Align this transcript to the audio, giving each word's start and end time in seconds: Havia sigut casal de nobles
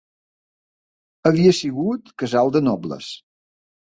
Havia 1.29 1.51
sigut 1.59 2.09
casal 2.23 2.49
de 2.57 2.63
nobles 2.69 3.11